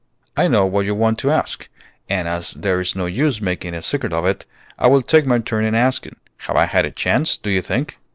"I 0.35 0.47
know 0.47 0.65
what 0.65 0.87
you 0.87 0.95
want 0.95 1.19
to 1.19 1.29
ask; 1.29 1.69
and 2.09 2.27
as 2.27 2.53
there's 2.55 2.95
no 2.95 3.05
use 3.05 3.39
making 3.39 3.75
a 3.75 3.83
secret 3.83 4.13
of 4.13 4.25
it, 4.25 4.47
I 4.79 4.87
will 4.87 5.03
take 5.03 5.27
my 5.27 5.37
turn 5.37 5.63
in 5.63 5.75
asking. 5.75 6.15
Have 6.37 6.55
I 6.57 6.65
any 6.65 6.89
chance, 6.89 7.37
do 7.37 7.51
you 7.51 7.61
think?" 7.61 7.99